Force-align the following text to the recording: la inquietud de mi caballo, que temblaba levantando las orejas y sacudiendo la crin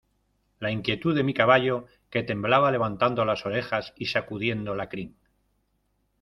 la 0.59 0.71
inquietud 0.75 1.15
de 1.17 1.21
mi 1.27 1.31
caballo, 1.39 1.85
que 2.09 2.23
temblaba 2.23 2.71
levantando 2.71 3.23
las 3.23 3.45
orejas 3.45 3.93
y 3.97 4.07
sacudiendo 4.07 4.73
la 4.73 4.89
crin 4.89 5.15